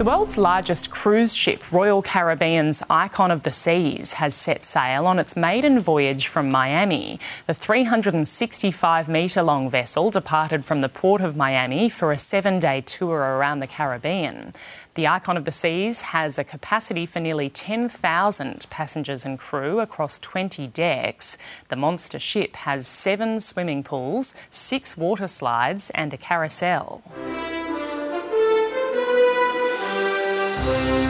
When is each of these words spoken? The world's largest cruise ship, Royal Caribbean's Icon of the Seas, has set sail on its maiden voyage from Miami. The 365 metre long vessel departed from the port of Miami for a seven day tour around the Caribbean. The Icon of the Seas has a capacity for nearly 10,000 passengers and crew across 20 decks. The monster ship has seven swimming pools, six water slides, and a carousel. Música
The 0.00 0.06
world's 0.06 0.38
largest 0.38 0.90
cruise 0.90 1.36
ship, 1.36 1.70
Royal 1.70 2.00
Caribbean's 2.00 2.82
Icon 2.88 3.30
of 3.30 3.42
the 3.42 3.52
Seas, 3.52 4.14
has 4.14 4.34
set 4.34 4.64
sail 4.64 5.06
on 5.06 5.18
its 5.18 5.36
maiden 5.36 5.78
voyage 5.78 6.26
from 6.26 6.50
Miami. 6.50 7.20
The 7.46 7.52
365 7.52 9.10
metre 9.10 9.42
long 9.42 9.68
vessel 9.68 10.10
departed 10.10 10.64
from 10.64 10.80
the 10.80 10.88
port 10.88 11.20
of 11.20 11.36
Miami 11.36 11.90
for 11.90 12.12
a 12.12 12.16
seven 12.16 12.58
day 12.58 12.80
tour 12.80 13.18
around 13.18 13.60
the 13.60 13.66
Caribbean. 13.66 14.54
The 14.94 15.06
Icon 15.06 15.36
of 15.36 15.44
the 15.44 15.52
Seas 15.52 16.00
has 16.00 16.38
a 16.38 16.44
capacity 16.44 17.04
for 17.04 17.20
nearly 17.20 17.50
10,000 17.50 18.66
passengers 18.70 19.26
and 19.26 19.38
crew 19.38 19.80
across 19.80 20.18
20 20.18 20.66
decks. 20.68 21.36
The 21.68 21.76
monster 21.76 22.18
ship 22.18 22.56
has 22.56 22.86
seven 22.86 23.38
swimming 23.38 23.84
pools, 23.84 24.34
six 24.48 24.96
water 24.96 25.26
slides, 25.26 25.90
and 25.90 26.14
a 26.14 26.16
carousel. 26.16 27.02
Música 30.62 31.09